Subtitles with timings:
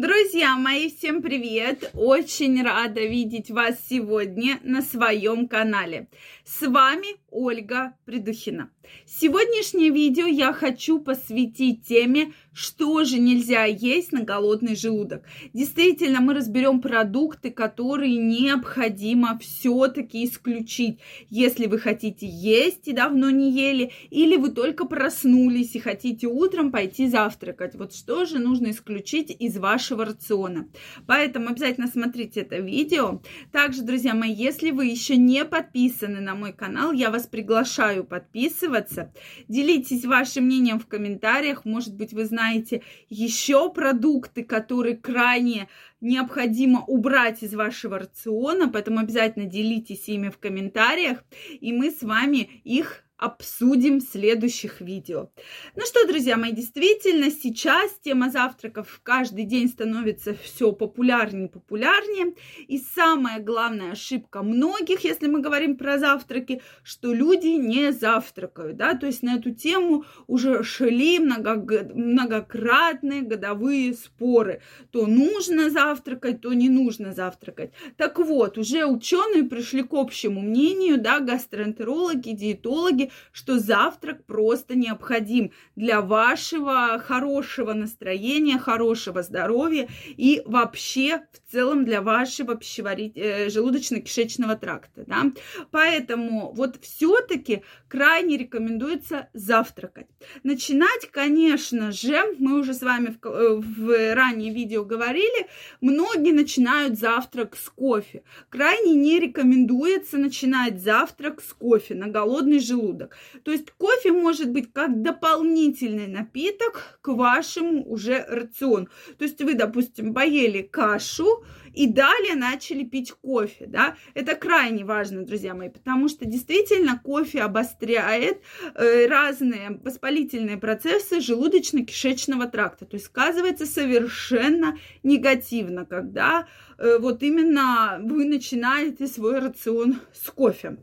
[0.00, 1.90] Друзья мои, всем привет!
[1.92, 6.08] Очень рада видеть вас сегодня на своем канале.
[6.42, 8.70] С вами Ольга Придухина.
[9.06, 15.24] Сегодняшнее видео я хочу посвятить теме, что же нельзя есть на голодный желудок.
[15.52, 20.98] Действительно, мы разберем продукты, которые необходимо все-таки исключить,
[21.28, 26.70] если вы хотите есть и давно не ели, или вы только проснулись и хотите утром
[26.72, 27.74] пойти завтракать.
[27.74, 30.68] Вот что же нужно исключить из вашего рациона.
[31.06, 33.22] Поэтому обязательно смотрите это видео.
[33.52, 39.12] Также, друзья мои, если вы еще не подписаны на мой канал, я вас приглашаю подписываться.
[39.48, 41.64] Делитесь вашим мнением в комментариях.
[41.64, 45.68] Может быть, вы знаете еще продукты, которые крайне
[46.00, 51.24] необходимо убрать из вашего рациона, поэтому обязательно делитесь ими в комментариях,
[51.60, 55.30] и мы с вами их обсудим в следующих видео.
[55.76, 62.34] Ну что, друзья мои, действительно, сейчас тема завтраков каждый день становится все популярнее и популярнее.
[62.66, 68.94] И самая главная ошибка многих, если мы говорим про завтраки, что люди не завтракают, да,
[68.94, 74.62] то есть на эту тему уже шли многократные годовые споры.
[74.92, 77.72] То нужно завтракать, то не нужно завтракать.
[77.98, 85.52] Так вот, уже ученые пришли к общему мнению, да, гастроэнтерологи, диетологи, что завтрак просто необходим
[85.76, 94.56] для вашего хорошего настроения, хорошего здоровья и вообще в целом для вашего пищеварить, э, желудочно-кишечного
[94.56, 95.04] тракта.
[95.06, 95.24] Да?
[95.70, 100.06] Поэтому вот все-таки крайне рекомендуется завтракать.
[100.42, 105.46] Начинать, конечно же, мы уже с вами в, э, в ранее видео говорили,
[105.80, 108.22] многие начинают завтрак с кофе.
[108.48, 113.16] Крайне не рекомендуется начинать завтрак с кофе на голодный желудок желудок.
[113.44, 118.88] То есть кофе может быть как дополнительный напиток к вашему уже рациону.
[119.18, 123.96] То есть вы, допустим, поели кашу и далее начали пить кофе, да.
[124.14, 128.42] Это крайне важно, друзья мои, потому что действительно кофе обостряет
[128.74, 132.86] э, разные воспалительные процессы желудочно-кишечного тракта.
[132.86, 140.78] То есть сказывается совершенно негативно, когда э, вот именно вы начинаете свой рацион с кофе.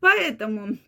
[0.00, 0.78] Поэтому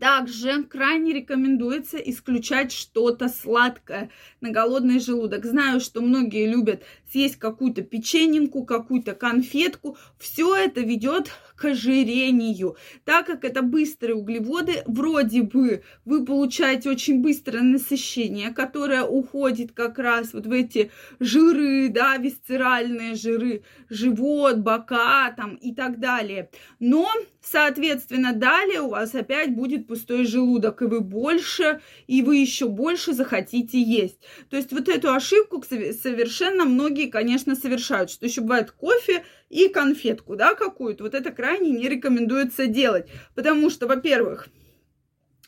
[0.00, 4.10] также крайне рекомендуется исключать что-то сладкое
[4.40, 5.44] на голодный желудок.
[5.44, 9.96] Знаю, что многие любят съесть какую-то печененку, какую-то конфетку.
[10.18, 12.76] Все это ведет к ожирению.
[13.04, 19.98] Так как это быстрые углеводы, вроде бы вы получаете очень быстрое насыщение, которое уходит как
[19.98, 26.50] раз вот в эти жиры, да, висцеральные жиры, живот, бока там и так далее.
[26.80, 27.08] Но,
[27.40, 33.12] соответственно, далее у вас опять будет пустой желудок, и вы больше, и вы еще больше
[33.12, 34.18] захотите есть.
[34.50, 40.36] То есть вот эту ошибку совершенно многие, конечно, совершают, что еще бывает кофе и конфетку,
[40.36, 41.04] да, какую-то.
[41.04, 44.48] Вот это крайне не рекомендуется делать, потому что, во-первых,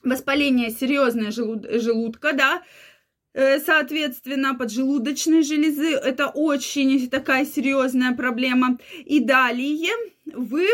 [0.03, 2.63] воспаление серьезное желуд- желудка, да,
[3.33, 5.93] э, соответственно, поджелудочной железы.
[5.93, 8.79] Это очень такая серьезная проблема.
[9.05, 9.93] И далее
[10.27, 10.67] вы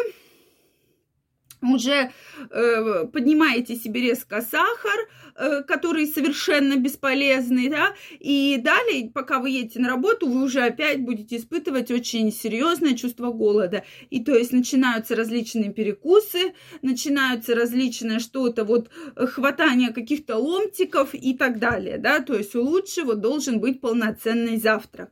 [1.62, 2.12] уже
[2.50, 9.80] э, поднимаете себе резко сахар, э, который совершенно бесполезный, да, и далее, пока вы едете
[9.80, 13.84] на работу, вы уже опять будете испытывать очень серьезное чувство голода.
[14.10, 21.58] И то есть начинаются различные перекусы, начинаются различные что-то, вот хватание каких-то ломтиков и так
[21.58, 25.10] далее, да, то есть лучше вот должен быть полноценный завтрак.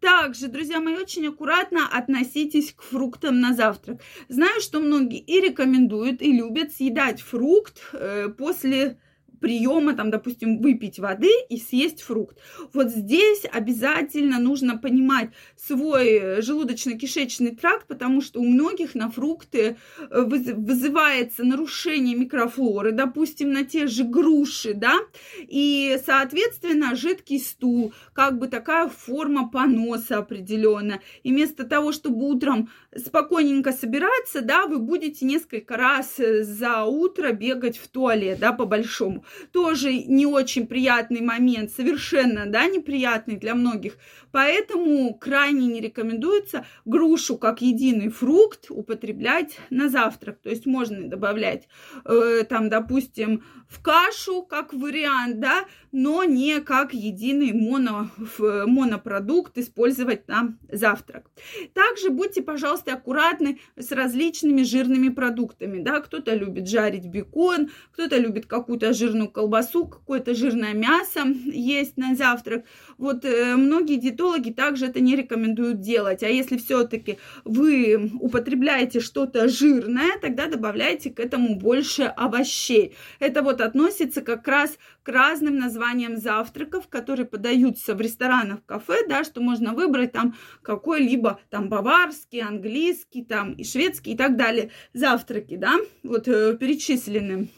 [0.00, 4.00] Также, друзья мои, очень аккуратно относитесь к фруктам на завтрак.
[4.28, 8.96] Знаю, что многие и рекомендуют рекомендуют и любят съедать фрукт э, после
[9.40, 12.38] приема, там, допустим, выпить воды и съесть фрукт.
[12.72, 19.76] Вот здесь обязательно нужно понимать свой э, желудочно-кишечный тракт, потому что у многих на фрукты
[19.98, 24.94] э, вызывается нарушение микрофлоры, допустим, на те же груши, да,
[25.38, 31.00] и, соответственно, жидкий стул, как бы такая форма поноса определенная.
[31.22, 37.32] И вместо того, чтобы утром спокойненько собираться, да, вы будете несколько раз э, за утро
[37.32, 43.98] бегать в туалет, да, по-большому тоже не очень приятный момент, совершенно, да, неприятный для многих.
[44.32, 50.40] Поэтому крайне не рекомендуется грушу как единый фрукт употреблять на завтрак.
[50.42, 51.68] То есть можно добавлять
[52.04, 60.28] э, там, допустим, в кашу как вариант, да, но не как единый моно, монопродукт использовать
[60.28, 61.30] на завтрак.
[61.72, 68.44] Также будьте, пожалуйста, аккуратны с различными жирными продуктами, да, кто-то любит жарить бекон, кто-то любит
[68.44, 72.64] какую-то жирную жирную колбасу, какое-то жирное мясо есть на завтрак.
[72.98, 76.22] Вот э, многие диетологи также это не рекомендуют делать.
[76.22, 82.94] А если все-таки вы употребляете что-то жирное, тогда добавляйте к этому больше овощей.
[83.20, 89.24] Это вот относится как раз к разным названиям завтраков, которые подаются в ресторанах, кафе, да,
[89.24, 95.56] что можно выбрать там какой-либо там баварский, английский, там и шведский и так далее завтраки,
[95.56, 97.48] да, вот э, перечислены.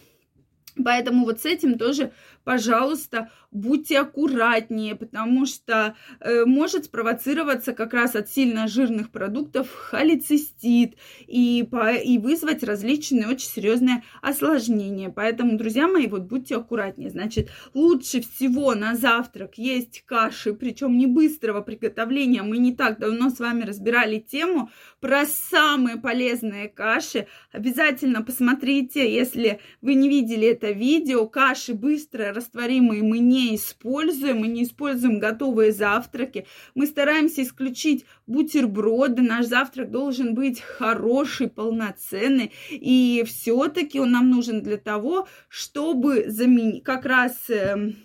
[0.84, 2.12] Поэтому вот с этим тоже
[2.48, 10.94] пожалуйста, будьте аккуратнее, потому что э, может спровоцироваться как раз от сильно жирных продуктов холецистит
[11.26, 15.10] и, по, и вызвать различные очень серьезные осложнения.
[15.10, 17.10] Поэтому, друзья мои, вот будьте аккуратнее.
[17.10, 22.42] Значит, лучше всего на завтрак есть каши, причем не быстрого приготовления.
[22.42, 24.70] Мы не так давно с вами разбирали тему
[25.00, 27.26] про самые полезные каши.
[27.52, 31.26] Обязательно посмотрите, если вы не видели это видео.
[31.26, 36.46] Каши быстрые растворимые мы не используем, мы не используем готовые завтраки.
[36.74, 39.22] Мы стараемся исключить бутерброды.
[39.22, 42.52] Наш завтрак должен быть хороший, полноценный.
[42.70, 47.96] И все-таки он нам нужен для того, чтобы заменить как раз эм,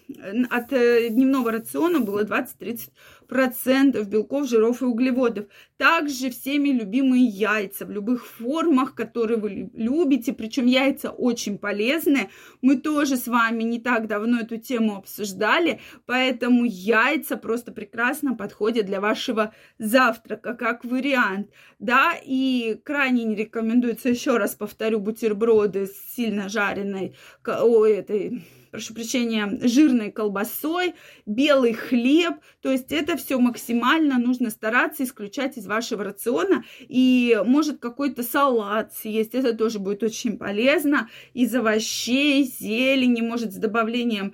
[0.49, 2.89] от э, дневного рациона было 20-30
[3.27, 5.45] процентов белков, жиров и углеводов.
[5.77, 10.33] Также всеми любимые яйца в любых формах, которые вы любите.
[10.33, 12.29] Причем яйца очень полезные.
[12.61, 15.81] Мы тоже с вами не так давно эту тему обсуждали.
[16.05, 21.49] Поэтому яйца просто прекрасно подходят для вашего завтрака как вариант.
[21.79, 27.15] Да, и крайне не рекомендуется, еще раз повторю, бутерброды с сильно жареной,
[27.45, 28.43] о, этой
[28.73, 30.95] прошу прощения, жирной колбасой,
[31.27, 32.37] белый хлеб.
[32.63, 36.63] То есть это все максимально нужно стараться исключать из вашего рациона.
[36.79, 41.07] И может какой-то салат съесть, это тоже будет очень полезно.
[41.35, 44.33] Из овощей, зелени, может с добавлением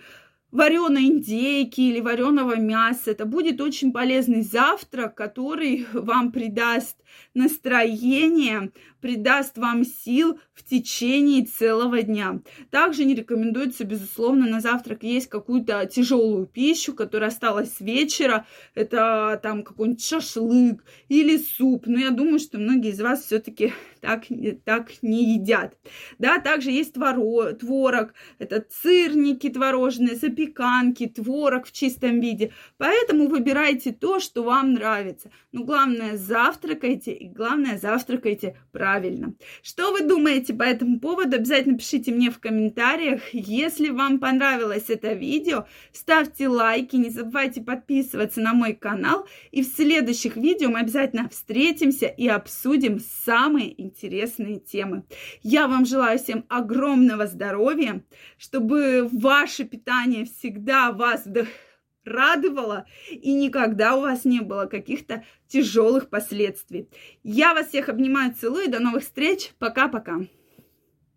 [0.52, 3.12] вареной индейки или вареного мяса.
[3.12, 6.98] Это будет очень полезный завтрак, который вам придаст
[7.34, 12.42] настроение, придаст вам сил в течение целого дня.
[12.70, 18.46] Также не рекомендуется, безусловно, на завтрак есть какую-то тяжелую пищу, которая осталась с вечера.
[18.76, 21.88] Это там какой-нибудь шашлык или суп.
[21.88, 24.26] Но я думаю, что многие из вас все-таки так,
[24.66, 25.78] так не едят.
[26.18, 32.52] Да, также есть творог, творог, это сырники творожные, запеканки, творог в чистом виде.
[32.78, 35.32] Поэтому выбирайте то, что вам нравится.
[35.52, 38.58] Но главное, завтракайте и главное, завтракайте
[38.90, 39.36] правильно.
[39.62, 41.36] Что вы думаете по этому поводу?
[41.36, 43.22] Обязательно пишите мне в комментариях.
[43.34, 49.28] Если вам понравилось это видео, ставьте лайки, не забывайте подписываться на мой канал.
[49.52, 55.04] И в следующих видео мы обязательно встретимся и обсудим самые интересные темы.
[55.44, 58.02] Я вам желаю всем огромного здоровья,
[58.40, 61.69] чтобы ваше питание всегда вас вдохновляло
[62.04, 66.90] радовало, и никогда у вас не было каких-то тяжелых последствий.
[67.24, 70.20] Я вас всех обнимаю, целую, до новых встреч, пока-пока.